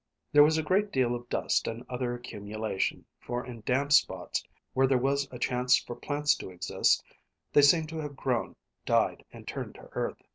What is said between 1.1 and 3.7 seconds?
of dust and other accumulation, for in